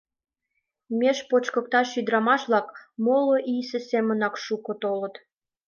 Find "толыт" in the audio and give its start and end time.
4.81-5.15